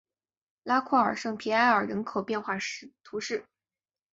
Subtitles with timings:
[0.63, 2.57] 拉库尔圣皮埃尔人口变化
[3.03, 3.45] 图示